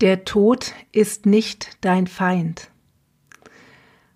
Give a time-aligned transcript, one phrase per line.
[0.00, 2.70] Der Tod ist nicht dein Feind.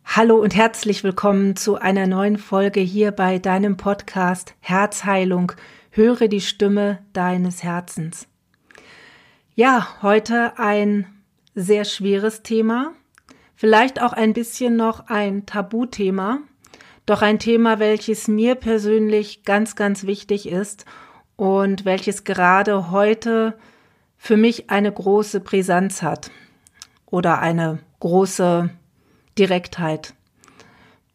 [0.05, 5.51] Hallo und herzlich willkommen zu einer neuen Folge hier bei deinem Podcast Herzheilung.
[5.91, 8.29] Höre die Stimme deines Herzens.
[9.57, 11.05] Ja, heute ein
[11.57, 12.93] sehr schweres Thema,
[13.57, 16.39] vielleicht auch ein bisschen noch ein Tabuthema,
[17.07, 20.85] doch ein Thema, welches mir persönlich ganz, ganz wichtig ist
[21.35, 23.59] und welches gerade heute
[24.23, 26.31] für mich eine große Brisanz hat
[27.07, 28.71] oder eine große
[29.37, 30.15] Direktheit.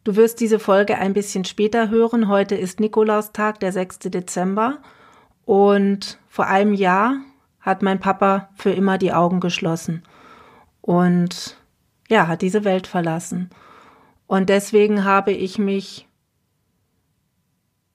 [0.03, 2.27] Du wirst diese Folge ein bisschen später hören.
[2.27, 3.99] Heute ist Nikolaustag, der 6.
[3.99, 4.79] Dezember.
[5.45, 7.21] Und vor einem Jahr
[7.61, 10.03] hat mein Papa für immer die Augen geschlossen
[10.81, 11.55] und
[12.09, 13.51] ja, hat diese Welt verlassen.
[14.25, 16.09] Und deswegen habe ich mich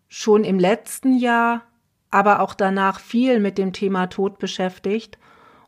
[0.09, 1.67] schon im letzten Jahr
[2.13, 5.19] aber auch danach viel mit dem Thema Tod beschäftigt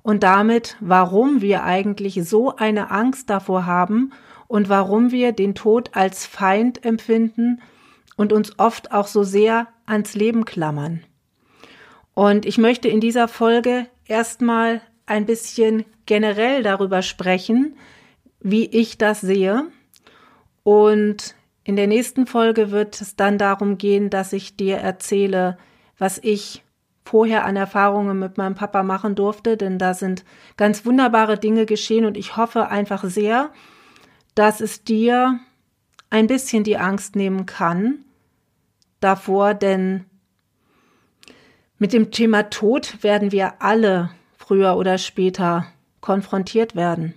[0.02, 4.12] und damit, warum wir eigentlich so eine Angst davor haben
[4.46, 7.60] und warum wir den Tod als Feind empfinden
[8.16, 11.02] und uns oft auch so sehr ans Leben klammern.
[12.12, 17.76] Und ich möchte in dieser Folge erstmal ein bisschen generell darüber sprechen,
[18.40, 19.64] wie ich das sehe.
[20.62, 21.34] Und
[21.64, 25.56] in der nächsten Folge wird es dann darum gehen, dass ich dir erzähle,
[25.98, 26.62] was ich
[27.04, 30.24] vorher an Erfahrungen mit meinem Papa machen durfte, denn da sind
[30.56, 33.50] ganz wunderbare Dinge geschehen und ich hoffe einfach sehr,
[34.34, 35.38] dass es dir
[36.10, 38.04] ein bisschen die Angst nehmen kann
[39.00, 40.06] davor, denn
[41.78, 45.66] mit dem Thema Tod werden wir alle früher oder später
[46.00, 47.14] konfrontiert werden.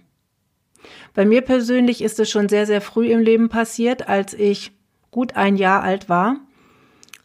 [1.14, 4.72] Bei mir persönlich ist es schon sehr, sehr früh im Leben passiert, als ich
[5.12, 6.38] gut ein Jahr alt war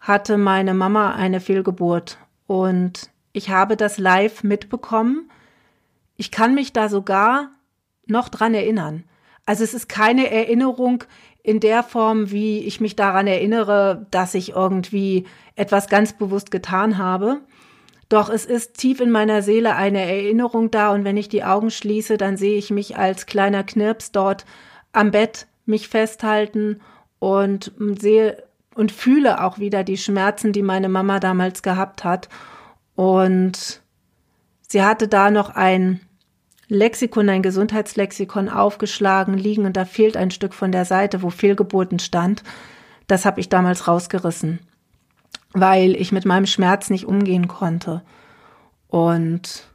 [0.03, 5.31] hatte meine Mama eine Fehlgeburt und ich habe das live mitbekommen.
[6.17, 7.51] Ich kann mich da sogar
[8.07, 9.05] noch dran erinnern.
[9.47, 11.05] Also es ist keine Erinnerung
[11.45, 15.25] in der Form, wie ich mich daran erinnere, dass ich irgendwie
[15.55, 17.41] etwas ganz bewusst getan habe.
[18.09, 21.71] Doch es ist tief in meiner Seele eine Erinnerung da und wenn ich die Augen
[21.71, 24.45] schließe, dann sehe ich mich als kleiner Knirps dort
[24.93, 26.81] am Bett mich festhalten
[27.21, 28.43] und sehe
[28.75, 32.29] und fühle auch wieder die Schmerzen, die meine Mama damals gehabt hat.
[32.95, 33.83] Und
[34.69, 36.01] sie hatte da noch ein
[36.69, 41.99] Lexikon, ein Gesundheitslexikon aufgeschlagen liegen und da fehlt ein Stück von der Seite, wo Fehlgeburten
[41.99, 42.43] stand.
[43.07, 44.61] Das habe ich damals rausgerissen,
[45.53, 48.03] weil ich mit meinem Schmerz nicht umgehen konnte.
[48.89, 49.67] Und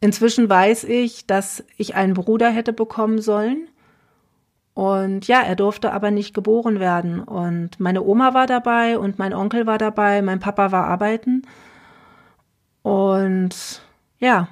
[0.00, 3.68] inzwischen weiß ich, dass ich einen Bruder hätte bekommen sollen
[4.74, 7.20] und ja, er durfte aber nicht geboren werden.
[7.20, 11.42] Und meine Oma war dabei und mein Onkel war dabei, mein Papa war arbeiten.
[12.82, 13.82] Und
[14.18, 14.48] ja,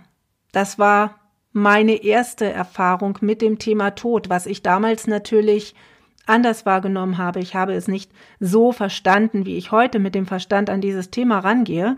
[0.52, 1.16] das war
[1.52, 5.74] meine erste Erfahrung mit dem Thema Tod, was ich damals natürlich
[6.24, 7.40] anders wahrgenommen habe.
[7.40, 11.40] Ich habe es nicht so verstanden, wie ich heute mit dem Verstand an dieses Thema
[11.40, 11.96] rangehe.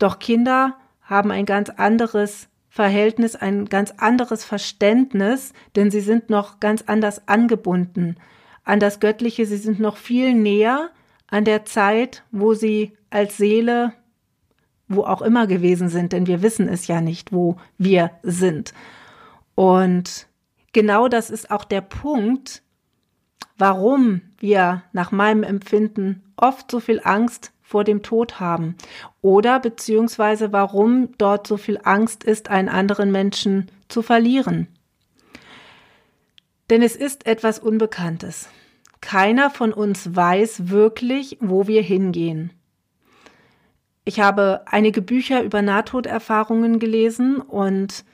[0.00, 6.58] Doch Kinder haben ein ganz anderes Verhältnis ein ganz anderes Verständnis, denn sie sind noch
[6.58, 8.16] ganz anders angebunden
[8.64, 10.88] an das Göttliche, sie sind noch viel näher
[11.26, 13.92] an der Zeit, wo sie als Seele,
[14.88, 18.72] wo auch immer gewesen sind, denn wir wissen es ja nicht, wo wir sind.
[19.54, 20.26] Und
[20.72, 22.62] genau das ist auch der Punkt,
[23.58, 28.76] warum wir nach meinem Empfinden oft so viel Angst vor dem Tod haben
[29.20, 34.68] oder beziehungsweise warum dort so viel Angst ist, einen anderen Menschen zu verlieren.
[36.70, 38.48] Denn es ist etwas Unbekanntes.
[39.00, 42.52] Keiner von uns weiß wirklich, wo wir hingehen.
[44.04, 48.04] Ich habe einige Bücher über Nahtoderfahrungen gelesen und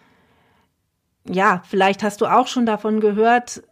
[1.24, 3.62] ja, vielleicht hast du auch schon davon gehört.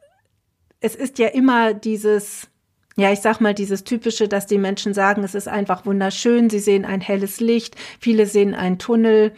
[0.81, 2.49] Es ist ja immer dieses
[2.97, 6.59] ja, ich sag mal, dieses typische, dass die Menschen sagen, es ist einfach wunderschön, sie
[6.59, 9.33] sehen ein helles Licht, viele sehen einen Tunnel.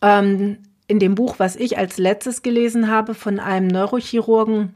[0.00, 4.74] Ähm, in dem Buch, was ich als letztes gelesen habe von einem Neurochirurgen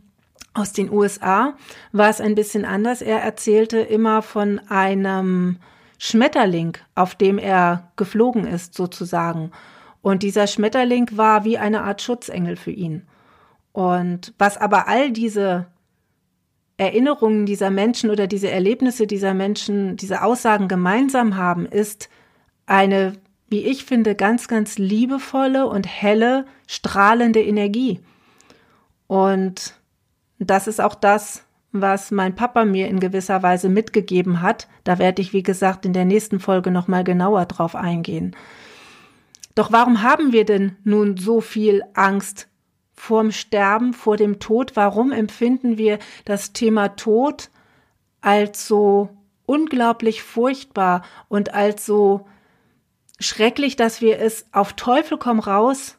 [0.53, 1.55] aus den USA,
[1.93, 3.01] war es ein bisschen anders.
[3.01, 5.57] Er erzählte immer von einem
[5.97, 9.53] Schmetterling, auf dem er geflogen ist, sozusagen.
[10.03, 13.07] Und dieser Schmetterling war wie eine Art Schutzengel für ihn.
[13.73, 15.67] Und was aber all diese
[16.83, 22.09] Erinnerungen dieser Menschen oder diese Erlebnisse dieser Menschen, diese Aussagen gemeinsam haben, ist
[22.67, 23.13] eine,
[23.49, 28.01] wie ich finde, ganz, ganz liebevolle und helle, strahlende Energie.
[29.07, 29.75] Und
[30.41, 34.67] das ist auch das, was mein Papa mir in gewisser Weise mitgegeben hat.
[34.83, 38.35] Da werde ich, wie gesagt, in der nächsten Folge nochmal genauer drauf eingehen.
[39.55, 42.49] Doch warum haben wir denn nun so viel Angst
[43.03, 44.77] vorm Sterben, vor dem Tod?
[44.77, 47.51] Warum empfinden wir das Thema Tod
[48.21, 49.09] als so
[49.45, 52.29] unglaublich furchtbar und als so
[53.19, 55.99] schrecklich, dass wir es auf Teufel komm raus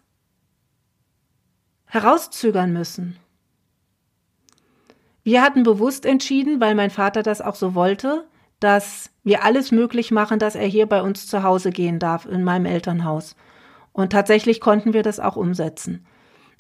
[1.88, 3.18] herauszögern müssen?
[5.24, 8.26] Wir hatten bewusst entschieden, weil mein Vater das auch so wollte,
[8.62, 12.46] dass wir alles möglich machen, dass er hier bei uns zu Hause gehen darf, in
[12.46, 13.36] meinem Elternhaus.
[13.92, 16.06] Und tatsächlich konnten wir das auch umsetzen.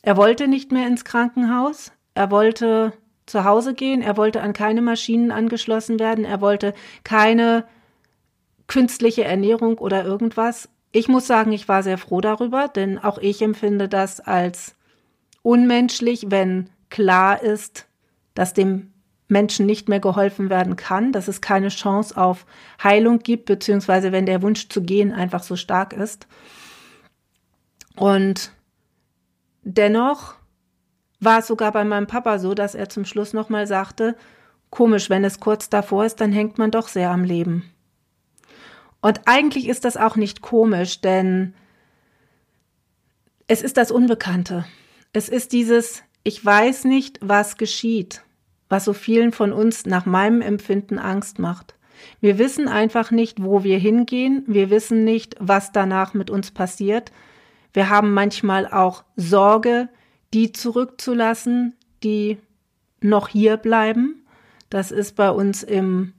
[0.03, 2.91] Er wollte nicht mehr ins Krankenhaus, er wollte
[3.25, 6.73] zu Hause gehen, er wollte an keine Maschinen angeschlossen werden, er wollte
[7.05, 7.65] keine
[8.67, 10.67] künstliche Ernährung oder irgendwas.
[10.91, 14.75] Ich muss sagen, ich war sehr froh darüber, denn auch ich empfinde das als
[15.41, 17.87] unmenschlich, wenn klar ist,
[18.33, 18.91] dass dem
[19.29, 22.45] Menschen nicht mehr geholfen werden kann, dass es keine Chance auf
[22.83, 26.27] Heilung gibt, beziehungsweise wenn der Wunsch zu gehen einfach so stark ist.
[27.95, 28.51] Und
[29.63, 30.35] dennoch
[31.19, 34.15] war es sogar bei meinem Papa so, dass er zum Schluss nochmal sagte,
[34.69, 37.71] komisch, wenn es kurz davor ist, dann hängt man doch sehr am Leben.
[39.01, 41.53] Und eigentlich ist das auch nicht komisch, denn
[43.47, 44.65] es ist das Unbekannte.
[45.11, 48.23] Es ist dieses, ich weiß nicht, was geschieht,
[48.69, 51.75] was so vielen von uns nach meinem Empfinden Angst macht.
[52.21, 57.11] Wir wissen einfach nicht, wo wir hingehen, wir wissen nicht, was danach mit uns passiert.
[57.73, 59.89] Wir haben manchmal auch Sorge,
[60.33, 62.37] die zurückzulassen, die
[63.01, 64.25] noch hier bleiben.
[64.69, 66.13] Das ist bei uns im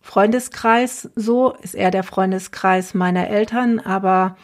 [0.00, 4.36] Freundeskreis so, ist eher der Freundeskreis meiner Eltern, aber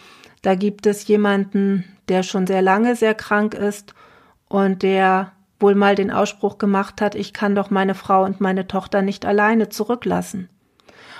[0.43, 3.95] da gibt es jemanden, der schon sehr lange sehr krank ist
[4.49, 8.67] und der wohl mal den Ausspruch gemacht hat, ich kann doch meine Frau und meine
[8.67, 10.49] Tochter nicht alleine zurücklassen.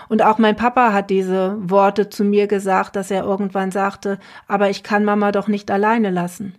[0.09, 4.71] Und auch mein Papa hat diese Worte zu mir gesagt, dass er irgendwann sagte, aber
[4.71, 6.55] ich kann Mama doch nicht alleine lassen.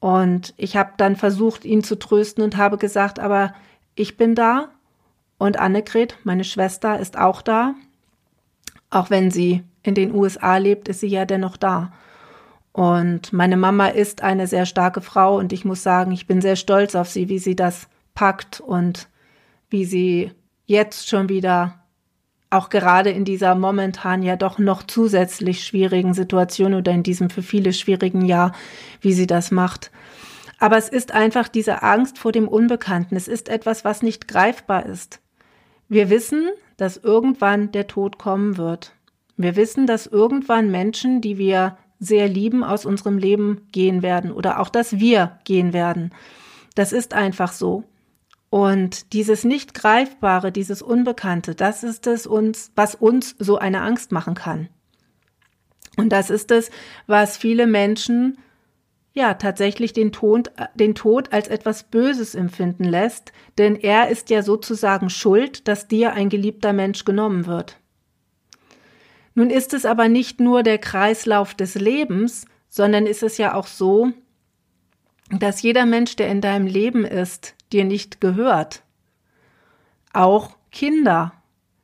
[0.00, 3.54] Und ich habe dann versucht, ihn zu trösten und habe gesagt, aber
[3.94, 4.68] ich bin da
[5.38, 7.74] und Annegret, meine Schwester, ist auch da.
[8.90, 11.92] Auch wenn sie in den USA lebt, ist sie ja dennoch da.
[12.72, 16.56] Und meine Mama ist eine sehr starke Frau und ich muss sagen, ich bin sehr
[16.56, 19.08] stolz auf sie, wie sie das packt und
[19.70, 20.32] wie sie
[20.66, 21.83] jetzt schon wieder
[22.54, 27.42] auch gerade in dieser momentan ja doch noch zusätzlich schwierigen Situation oder in diesem für
[27.42, 28.52] viele schwierigen Jahr,
[29.00, 29.90] wie sie das macht.
[30.58, 33.16] Aber es ist einfach diese Angst vor dem Unbekannten.
[33.16, 35.20] Es ist etwas, was nicht greifbar ist.
[35.88, 38.92] Wir wissen, dass irgendwann der Tod kommen wird.
[39.36, 44.60] Wir wissen, dass irgendwann Menschen, die wir sehr lieben, aus unserem Leben gehen werden oder
[44.60, 46.12] auch, dass wir gehen werden.
[46.74, 47.84] Das ist einfach so.
[48.54, 54.12] Und dieses nicht greifbare, dieses Unbekannte, das ist es uns, was uns so eine Angst
[54.12, 54.68] machen kann.
[55.96, 56.70] Und das ist es,
[57.08, 58.38] was viele Menschen
[59.12, 64.40] ja tatsächlich den Tod, den Tod als etwas Böses empfinden lässt, denn er ist ja
[64.44, 67.80] sozusagen schuld, dass dir ein geliebter Mensch genommen wird.
[69.34, 73.66] Nun ist es aber nicht nur der Kreislauf des Lebens, sondern ist es ja auch
[73.66, 74.12] so,
[75.40, 78.82] dass jeder Mensch, der in deinem Leben ist, dir nicht gehört.
[80.12, 81.32] Auch Kinder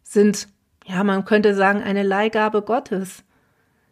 [0.03, 0.49] sind,
[0.87, 3.25] ja, man könnte sagen, eine Leihgabe Gottes.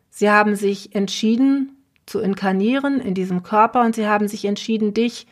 [0.09, 5.27] Sie haben sich entschieden zu inkarnieren in diesem Körper und sie haben sich entschieden, dich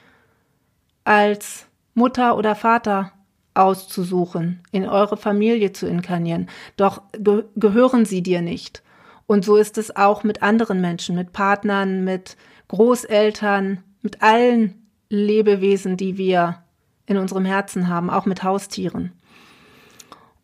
[1.05, 3.13] als Mutter oder Vater
[3.55, 6.51] auszusuchen, in eure Familie zu inkarnieren.
[6.77, 8.83] Doch ge gehören sie dir nicht.
[9.27, 12.37] Und so ist es auch mit anderen Menschen, mit Partnern, mit
[12.69, 16.63] Großeltern, mit allen Lebewesen, die wir
[17.07, 19.13] in unserem Herzen haben, auch mit Haustieren.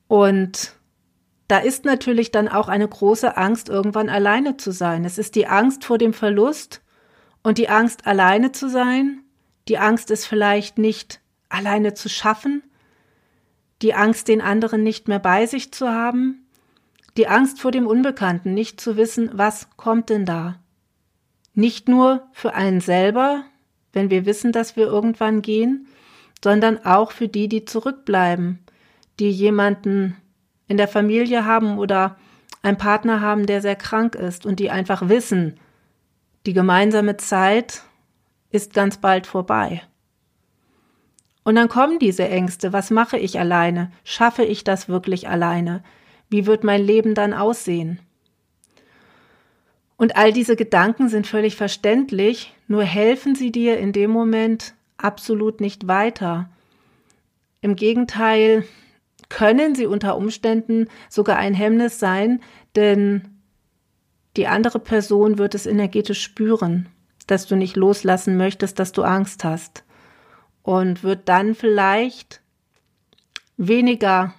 [0.09, 0.75] Und
[1.49, 5.05] da ist natürlich dann auch eine große Angst, irgendwann alleine zu sein.
[5.05, 6.81] Es ist die Angst vor dem Verlust
[7.43, 9.23] und die Angst, alleine zu sein.
[9.69, 12.63] Die Angst, es vielleicht nicht alleine zu schaffen
[13.83, 16.47] die Angst, den anderen nicht mehr bei sich zu haben,
[17.17, 20.61] die Angst vor dem Unbekannten, nicht zu wissen, was kommt denn da.
[21.55, 23.45] Nicht nur für einen selber,
[23.93, 25.89] wenn wir wissen, dass wir irgendwann gehen,
[26.43, 28.59] sondern auch für die, die zurückbleiben,
[29.19, 30.17] die jemanden
[30.69, 32.17] in der Familie haben oder
[32.63, 35.59] einen Partner haben, der sehr krank ist und die einfach wissen,
[36.47, 37.83] die gemeinsame Zeit
[38.51, 39.83] ist ganz bald vorbei.
[41.45, 42.73] Und dann kommen diese Ängste.
[42.73, 43.91] Was mache ich alleine?
[44.05, 45.83] Schaffe ich das wirklich alleine?
[46.29, 47.99] Wie wird mein Leben dann aussehen?
[49.97, 55.61] Und all diese Gedanken sind völlig verständlich, nur helfen sie dir in dem Moment absolut
[55.61, 56.51] nicht weiter.
[57.61, 58.65] Im Gegenteil
[59.29, 62.41] können sie unter Umständen sogar ein Hemmnis sein,
[62.77, 63.29] denn
[64.37, 66.89] die andere Person wird es energetisch spüren,
[67.27, 69.85] dass du nicht loslassen möchtest, dass du Angst hast
[70.63, 72.41] und wird dann vielleicht
[73.57, 74.35] weniger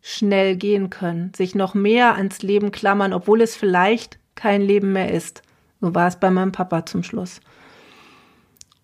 [0.00, 5.12] schnell gehen können, sich noch mehr ans Leben klammern, obwohl es vielleicht kein Leben mehr
[5.12, 5.42] ist.
[5.80, 7.40] So war es bei meinem Papa zum Schluss.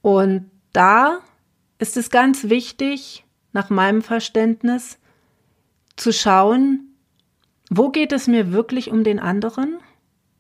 [0.03, 1.19] Und da
[1.79, 4.99] ist es ganz wichtig, nach meinem Verständnis,
[5.97, 6.97] zu schauen,
[7.69, 9.79] wo geht es mir wirklich um den anderen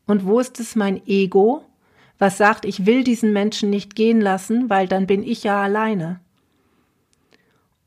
[0.06, 1.64] und wo ist es mein Ego,
[2.18, 6.20] was sagt, ich will diesen Menschen nicht gehen lassen, weil dann bin ich ja alleine.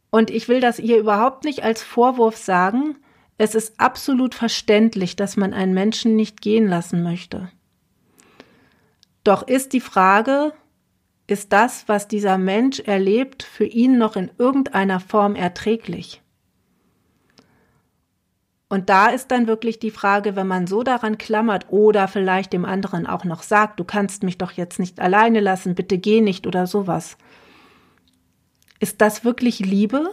[0.10, 2.98] Und ich will das ihr überhaupt nicht als Vorwurf sagen,
[3.38, 7.50] es ist absolut verständlich, dass man einen Menschen nicht gehen lassen möchte.
[9.24, 10.54] Doch ist die Frage,
[11.28, 16.22] ist das, was dieser Mensch erlebt, für ihn noch in irgendeiner Form erträglich?
[18.74, 22.66] Und da ist dann wirklich die Frage, wenn man so daran klammert oder vielleicht dem
[22.66, 26.48] anderen auch noch sagt, du kannst mich doch jetzt nicht alleine lassen, bitte geh nicht
[26.48, 27.18] oder sowas.
[28.80, 30.10] Ist das wirklich Liebe?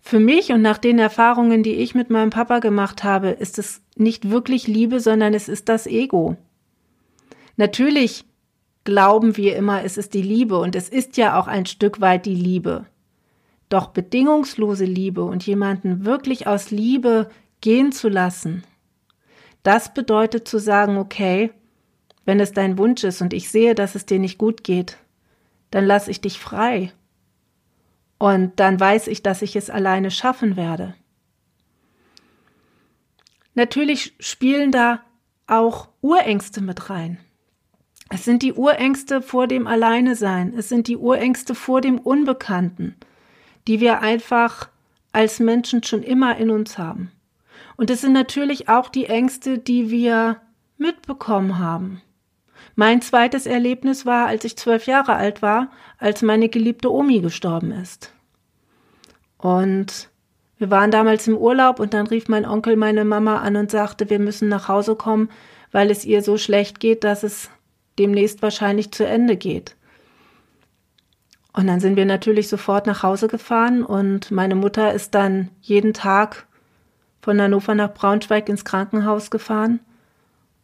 [0.00, 3.80] Für mich und nach den Erfahrungen, die ich mit meinem Papa gemacht habe, ist es
[3.94, 6.36] nicht wirklich Liebe, sondern es ist das Ego.
[7.56, 8.25] Natürlich
[8.86, 12.24] glauben wir immer, es ist die Liebe und es ist ja auch ein Stück weit
[12.24, 12.86] die Liebe.
[13.68, 17.28] Doch bedingungslose Liebe und jemanden wirklich aus Liebe
[17.60, 18.64] gehen zu lassen,
[19.62, 21.50] das bedeutet zu sagen, okay,
[22.24, 24.96] wenn es dein Wunsch ist und ich sehe, dass es dir nicht gut geht,
[25.70, 26.92] dann lass ich dich frei.
[28.18, 30.94] Und dann weiß ich, dass ich es alleine schaffen werde.
[33.54, 35.00] Natürlich spielen da
[35.48, 37.18] auch Urängste mit rein.
[38.08, 40.54] Es sind die Urängste vor dem Alleinesein.
[40.56, 42.96] Es sind die Urängste vor dem Unbekannten
[43.66, 44.68] die wir einfach
[45.12, 47.10] als Menschen schon immer in uns haben.
[47.76, 50.40] Und es sind natürlich auch die Ängste, die wir
[50.78, 52.02] mitbekommen haben.
[52.74, 57.72] Mein zweites Erlebnis war, als ich zwölf Jahre alt war, als meine geliebte Omi gestorben
[57.72, 58.12] ist.
[59.38, 60.10] Und
[60.58, 64.08] wir waren damals im Urlaub und dann rief mein Onkel meine Mama an und sagte,
[64.08, 65.30] wir müssen nach Hause kommen,
[65.72, 67.50] weil es ihr so schlecht geht, dass es
[67.98, 69.76] demnächst wahrscheinlich zu Ende geht.
[71.52, 75.94] Und dann sind wir natürlich sofort nach Hause gefahren und meine Mutter ist dann jeden
[75.94, 76.46] Tag
[77.22, 79.80] von Hannover nach Braunschweig ins Krankenhaus gefahren,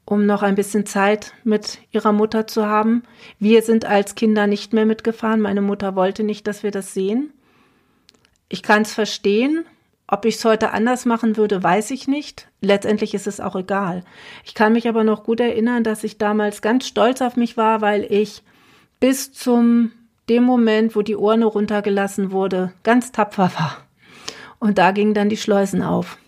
[0.04, 3.04] um noch ein bisschen Zeit mit ihrer Mutter zu haben.
[3.38, 5.40] Wir sind als Kinder nicht mehr mitgefahren.
[5.40, 7.32] Meine Mutter wollte nicht, dass wir das sehen.
[8.50, 9.64] Ich kann es verstehen.
[10.06, 12.48] Ob ich es heute anders machen würde, weiß ich nicht.
[12.60, 14.04] Letztendlich ist es auch egal.
[14.44, 17.80] Ich kann mich aber noch gut erinnern, dass ich damals ganz stolz auf mich war,
[17.80, 18.42] weil ich
[19.00, 19.92] bis zum
[20.28, 23.78] dem Moment, wo die Urne runtergelassen wurde, ganz tapfer war.
[24.58, 26.18] Und da gingen dann die Schleusen auf.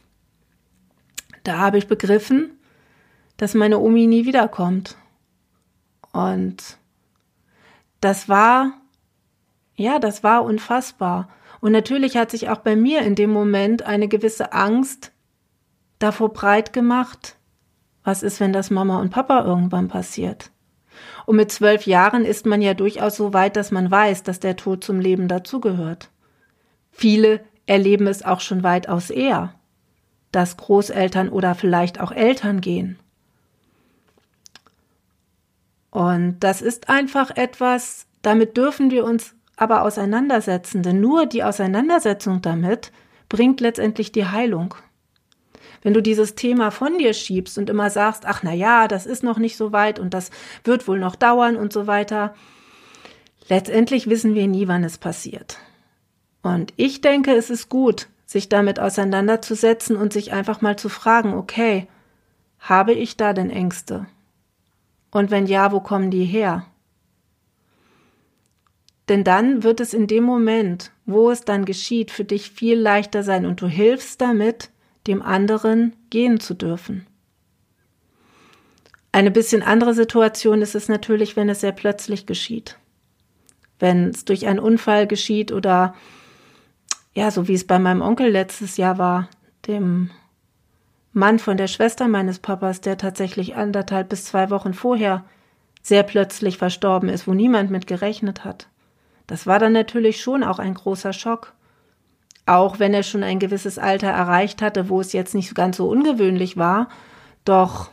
[1.45, 2.59] Da habe ich begriffen,
[3.37, 4.97] dass meine Omi nie wiederkommt.
[6.13, 6.79] Und
[8.01, 8.73] das war,
[9.77, 11.29] ja, das war unfassbar.
[11.65, 15.13] Und natürlich hat sich auch bei mir in dem Moment eine gewisse Angst
[15.99, 17.39] davor breit gemacht.
[18.03, 20.51] Was ist, wenn das Mama und Papa irgendwann passiert?
[21.25, 24.57] Und mit zwölf Jahren ist man ja durchaus so weit, dass man weiß, dass der
[24.57, 26.11] Tod zum Leben dazugehört.
[26.91, 29.55] Viele erleben es auch schon weitaus eher,
[30.33, 32.99] dass Großeltern oder vielleicht auch Eltern gehen.
[35.91, 42.43] Und das ist einfach etwas, damit dürfen wir uns aber auseinandersetzen, denn nur die Auseinandersetzung
[42.43, 42.93] damit
[43.29, 44.75] bringt letztendlich die Heilung.
[45.83, 49.23] Wenn du dieses Thema von dir schiebst und immer sagst, ach na ja, das ist
[49.23, 50.31] noch nicht so weit und das
[50.65, 52.35] wird wohl noch dauern und so weiter,
[53.49, 55.59] letztendlich wissen wir nie, wann es passiert.
[56.43, 61.35] Und ich denke, es ist gut, sich damit auseinanderzusetzen und sich einfach mal zu fragen,
[61.35, 61.87] okay,
[62.59, 64.07] habe ich da denn Ängste?
[65.11, 66.67] Und wenn ja, wo kommen die her?
[69.09, 73.23] Denn dann wird es in dem Moment, wo es dann geschieht, für dich viel leichter
[73.23, 74.71] sein und du hilfst damit,
[75.07, 77.07] dem anderen gehen zu dürfen.
[79.13, 82.79] Eine bisschen andere Situation ist es natürlich, wenn es sehr plötzlich geschieht.
[83.79, 85.95] Wenn es durch einen Unfall geschieht oder
[87.15, 89.29] ja, so wie es bei meinem Onkel letztes Jahr war,
[89.67, 90.11] dem
[91.13, 95.25] Mann von der Schwester meines Papas, der tatsächlich anderthalb bis zwei Wochen vorher
[95.81, 98.69] sehr plötzlich verstorben ist, wo niemand mit gerechnet hat.
[99.27, 101.55] Das war dann natürlich schon auch ein großer Schock
[102.47, 105.89] auch wenn er schon ein gewisses Alter erreicht hatte, wo es jetzt nicht ganz so
[105.89, 106.89] ungewöhnlich war,
[107.45, 107.91] doch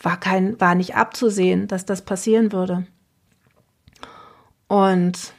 [0.00, 2.86] war kein, war nicht abzusehen, dass das passieren würde.
[4.68, 5.34] Und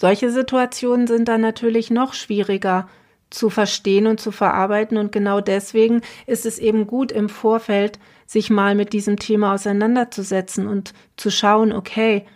[0.00, 2.88] solche Situationen sind dann natürlich noch schwieriger
[3.30, 4.98] zu verstehen und zu verarbeiten.
[4.98, 10.68] Und genau deswegen ist es eben gut im Vorfeld, sich mal mit diesem Thema auseinanderzusetzen
[10.68, 12.26] und zu schauen, okay,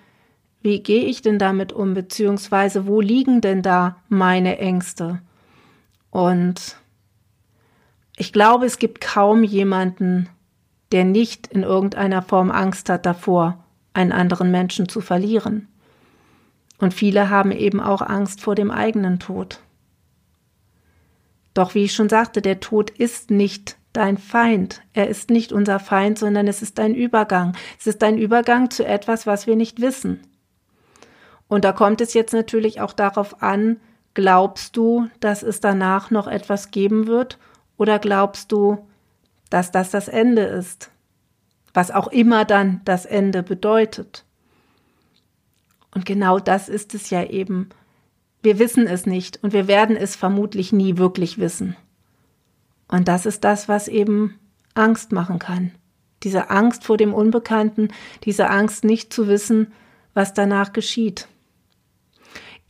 [0.62, 5.20] wie gehe ich denn damit um, beziehungsweise wo liegen denn da meine Ängste?
[6.10, 6.76] Und
[8.16, 10.28] ich glaube, es gibt kaum jemanden,
[10.92, 15.68] der nicht in irgendeiner Form Angst hat davor, einen anderen Menschen zu verlieren.
[16.78, 19.60] Und viele haben eben auch Angst vor dem eigenen Tod.
[21.54, 24.82] Doch wie ich schon sagte, der Tod ist nicht dein Feind.
[24.92, 27.56] Er ist nicht unser Feind, sondern es ist ein Übergang.
[27.78, 30.20] Es ist ein Übergang zu etwas, was wir nicht wissen.
[31.48, 33.78] Und da kommt es jetzt natürlich auch darauf an,
[34.14, 37.38] glaubst du, dass es danach noch etwas geben wird
[37.76, 38.86] oder glaubst du,
[39.50, 40.90] dass das das Ende ist?
[41.72, 44.24] Was auch immer dann das Ende bedeutet.
[45.94, 47.70] Und genau das ist es ja eben.
[48.42, 51.76] Wir wissen es nicht und wir werden es vermutlich nie wirklich wissen.
[52.88, 54.38] Und das ist das, was eben
[54.74, 55.72] Angst machen kann.
[56.22, 57.88] Diese Angst vor dem Unbekannten,
[58.24, 59.72] diese Angst nicht zu wissen,
[60.14, 61.28] was danach geschieht.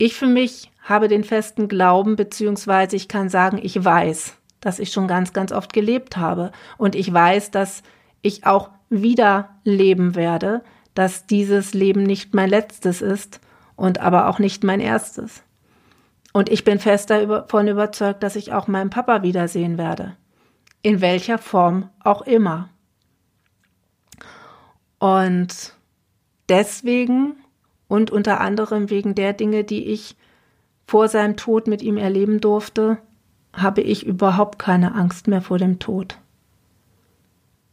[0.01, 4.93] Ich für mich habe den festen Glauben, beziehungsweise ich kann sagen, ich weiß, dass ich
[4.93, 6.53] schon ganz, ganz oft gelebt habe.
[6.77, 7.83] Und ich weiß, dass
[8.21, 10.63] ich auch wieder leben werde,
[10.93, 13.41] dass dieses Leben nicht mein letztes ist
[13.75, 15.43] und aber auch nicht mein erstes.
[16.31, 20.15] Und ich bin fest davon überzeugt, dass ich auch meinen Papa wiedersehen werde.
[20.81, 22.69] In welcher Form auch immer.
[24.97, 25.73] Und
[26.47, 27.35] deswegen
[27.89, 30.15] und unter anderem wegen der Dinge, die ich
[30.87, 32.99] vor seinem Tod mit ihm erleben durfte,
[33.51, 36.17] habe ich überhaupt keine Angst mehr vor dem Tod.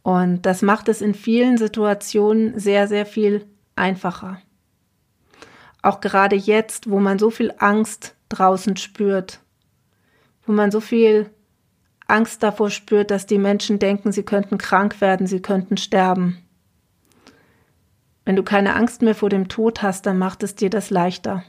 [0.01, 3.45] Und das macht es in vielen Situationen sehr, sehr viel
[3.75, 4.41] einfacher.
[5.81, 9.39] Auch gerade jetzt, wo man so viel Angst draußen spürt,
[10.45, 11.29] wo man so viel
[12.07, 16.39] Angst davor spürt, dass die Menschen denken, sie könnten krank werden, sie könnten sterben.
[18.27, 21.45] Wenn du keine Angst mehr vor dem Tod hast, dann macht es dir das leichter.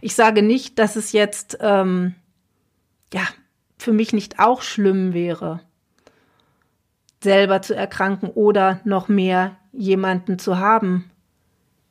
[0.00, 2.14] Ich sage nicht, dass es jetzt ähm,
[3.12, 3.22] ja
[3.76, 5.62] für mich nicht auch schlimm wäre,
[7.20, 11.10] selber zu erkranken oder noch mehr jemanden zu haben,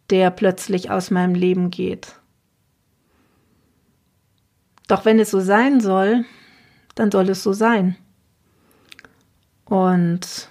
[0.09, 2.15] der plötzlich aus meinem Leben geht.
[4.87, 6.23] Doch wenn es so sein soll,
[6.95, 7.97] dann soll es so sein.
[9.65, 10.47] Und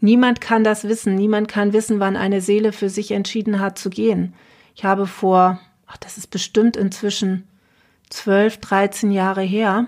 [0.00, 3.90] niemand kann das wissen, niemand kann wissen, wann eine Seele für sich entschieden hat zu
[3.90, 4.34] gehen.
[4.74, 7.46] Ich habe vor, ach, das ist bestimmt inzwischen
[8.08, 9.86] zwölf, dreizehn Jahre her,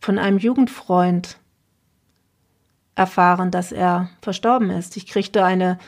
[0.00, 1.38] von einem Jugendfreund
[2.94, 4.96] erfahren, dass er verstorben ist.
[4.96, 5.78] Ich kriegte eine,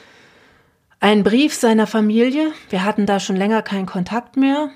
[1.01, 2.53] einen Brief seiner Familie.
[2.71, 4.71] Wir hatten da schon länger keinen Kontakt mehr.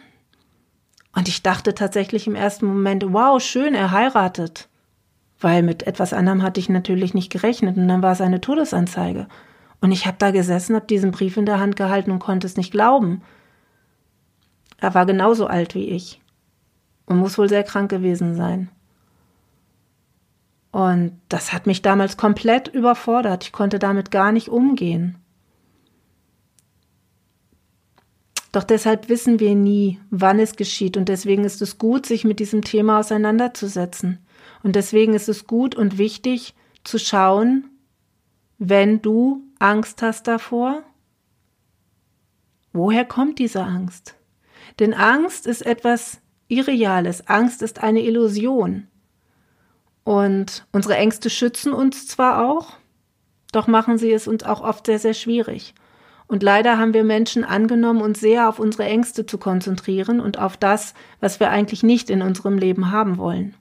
[1.15, 4.69] Und ich dachte tatsächlich im ersten Moment, wow, schön, er heiratet.
[5.41, 7.77] Weil mit etwas anderem hatte ich natürlich nicht gerechnet.
[7.77, 9.29] Und dann war es eine Todesanzeige.
[9.81, 12.57] Und ich habe da gesessen, habe diesen Brief in der Hand gehalten und konnte es
[12.57, 13.23] nicht glauben.
[14.79, 16.21] Er war genauso alt wie ich
[17.07, 18.71] und muss wohl sehr krank gewesen sein.
[20.73, 23.45] Und das hat mich damals komplett überfordert.
[23.45, 25.17] Ich konnte damit gar nicht umgehen.
[28.53, 30.97] Doch deshalb wissen wir nie, wann es geschieht.
[30.97, 34.19] Und deswegen ist es gut, sich mit diesem Thema auseinanderzusetzen.
[34.67, 36.53] Und deswegen ist es gut und wichtig
[36.83, 37.71] zu schauen,
[38.59, 40.83] wenn du Angst hast davor,
[42.73, 44.17] woher kommt diese Angst?
[44.81, 47.29] Denn Angst ist etwas Irreales.
[47.29, 48.89] Angst ist eine Illusion.
[50.03, 52.73] Und unsere Ängste schützen uns zwar auch,
[53.53, 55.77] doch machen sie es uns auch oft sehr, sehr schwierig.
[56.27, 60.57] Und leider haben wir Menschen angenommen, uns sehr auf unsere Ängste zu konzentrieren und auf
[60.57, 63.55] das, was wir eigentlich nicht in unserem Leben haben wollen.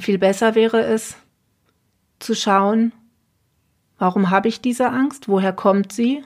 [0.00, 1.16] Viel besser wäre es,
[2.18, 2.92] zu schauen,
[3.98, 6.24] warum habe ich diese Angst, woher kommt sie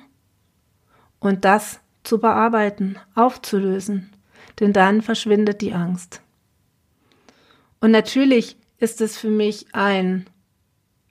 [1.21, 4.11] und das zu bearbeiten, aufzulösen,
[4.61, 6.21] denn dann verschwindet die Angst.
[7.81, 10.27] Und natürlich ist es für mich ein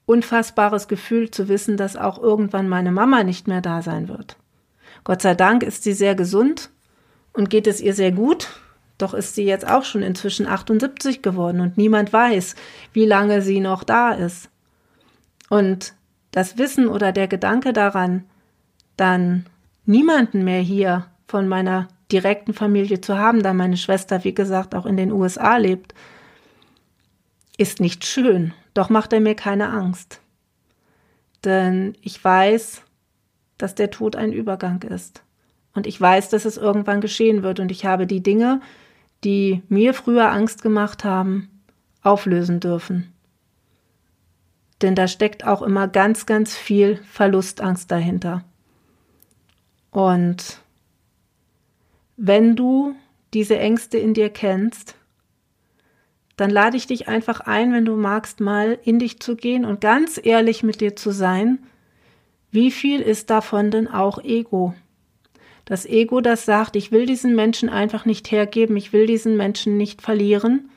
[0.04, 4.36] unfassbares Gefühl zu wissen, dass auch irgendwann meine Mama nicht mehr da sein wird.
[5.04, 6.70] Gott sei Dank ist sie sehr gesund
[7.32, 8.48] und geht es ihr sehr gut,
[9.02, 12.54] doch ist sie jetzt auch schon inzwischen 78 geworden und niemand weiß,
[12.92, 14.48] wie lange sie noch da ist.
[15.48, 15.94] Und
[16.30, 18.24] das Wissen oder der Gedanke daran,
[18.96, 19.46] dann
[19.84, 24.86] niemanden mehr hier von meiner direkten Familie zu haben, da meine Schwester, wie gesagt, auch
[24.86, 25.94] in den USA lebt,
[27.58, 30.20] ist nicht schön, doch macht er mir keine Angst.
[31.44, 32.82] Denn ich weiß,
[33.58, 35.22] dass der Tod ein Übergang ist.
[35.74, 37.60] Und ich weiß, dass es irgendwann geschehen wird.
[37.60, 38.60] Und ich habe die Dinge,
[39.24, 41.48] die mir früher Angst gemacht haben,
[42.02, 43.12] auflösen dürfen.
[44.80, 48.44] Denn da steckt auch immer ganz, ganz viel Verlustangst dahinter.
[49.92, 50.60] Und
[52.16, 52.94] wenn du
[53.32, 54.96] diese Ängste in dir kennst,
[56.36, 59.80] dann lade ich dich einfach ein, wenn du magst, mal in dich zu gehen und
[59.80, 61.58] ganz ehrlich mit dir zu sein.
[62.50, 64.74] Wie viel ist davon denn auch Ego?
[65.64, 69.76] Das Ego, das sagt, ich will diesen Menschen einfach nicht hergeben, ich will diesen Menschen
[69.76, 70.70] nicht verlieren.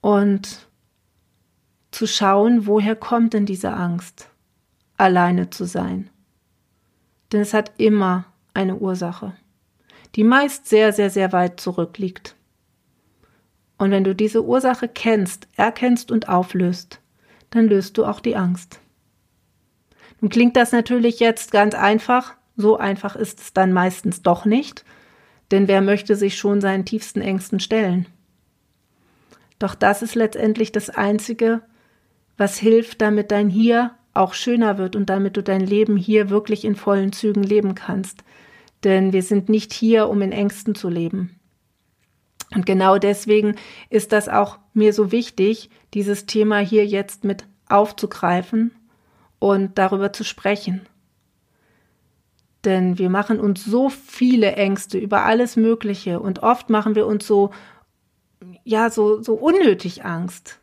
[0.00, 0.66] Und
[1.92, 4.28] zu schauen, woher kommt denn diese Angst,
[4.96, 6.10] alleine zu sein.
[7.30, 9.36] Denn es hat immer eine Ursache,
[10.16, 12.34] die meist sehr, sehr, sehr weit zurückliegt.
[13.78, 17.00] Und wenn du diese Ursache kennst, erkennst und auflöst,
[17.50, 18.80] dann löst du auch die Angst.
[20.20, 24.86] Nun klingt das natürlich jetzt ganz einfach, so einfach ist es dann meistens doch nicht,
[25.50, 28.06] denn wer möchte sich schon seinen tiefsten Ängsten stellen?
[29.58, 31.60] Doch das ist letztendlich das Einzige,
[32.38, 36.64] was hilft, damit dein Hier auch schöner wird und damit du dein Leben hier wirklich
[36.64, 38.24] in vollen Zügen leben kannst.
[38.84, 41.38] Denn wir sind nicht hier, um in Ängsten zu leben.
[42.54, 43.56] Und genau deswegen
[43.90, 48.72] ist das auch mir so wichtig, dieses Thema hier jetzt mit aufzugreifen
[49.38, 50.86] und darüber zu sprechen.
[52.64, 57.26] Denn wir machen uns so viele Ängste über alles Mögliche und oft machen wir uns
[57.26, 57.50] so,
[58.64, 60.60] ja, so, so unnötig Angst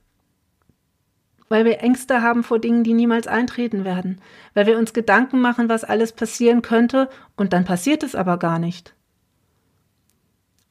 [1.49, 4.21] weil wir Ängste haben vor Dingen, die niemals eintreten werden,
[4.53, 8.59] weil wir uns Gedanken machen, was alles passieren könnte, und dann passiert es aber gar
[8.59, 8.93] nicht.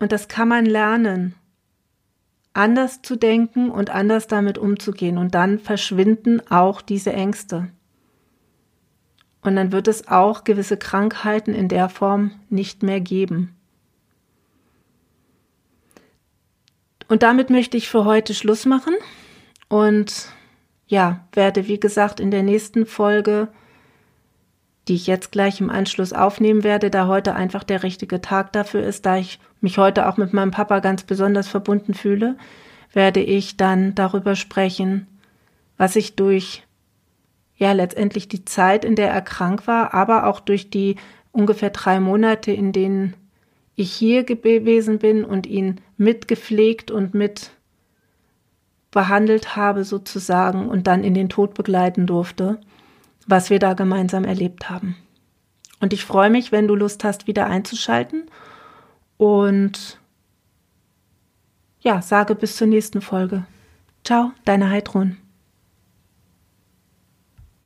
[0.01, 1.35] Und das kann man lernen,
[2.55, 7.69] anders zu denken und anders damit umzugehen, und dann verschwinden auch diese Ängste.
[9.49, 13.57] Und dann wird es auch gewisse Krankheiten in der Form nicht mehr geben.
[17.09, 18.93] Und damit möchte ich für heute Schluss machen
[19.71, 20.29] und
[20.87, 23.49] ja, werde wie gesagt in der nächsten Folge,
[24.87, 28.83] die ich jetzt gleich im Anschluss aufnehmen werde, da heute einfach der richtige Tag dafür
[28.83, 32.37] ist, da ich mich heute auch mit meinem Papa ganz besonders verbunden fühle,
[32.93, 35.07] werde ich dann darüber sprechen,
[35.79, 36.68] was ich durch
[37.59, 40.97] ja letztendlich die Zeit, in der er krank war, aber auch durch die
[41.33, 43.15] ungefähr drei Monate, in denen
[43.75, 47.51] ich hier gewesen bin und ihn mitgepflegt und mit
[48.91, 52.59] behandelt habe sozusagen und dann in den Tod begleiten durfte,
[53.27, 54.97] was wir da gemeinsam erlebt haben.
[55.81, 58.25] Und ich freue mich, wenn du Lust hast, wieder einzuschalten
[59.17, 60.01] und
[61.81, 63.45] ja, sage bis zur nächsten Folge.
[64.05, 65.19] Ciao, deine Heidrun.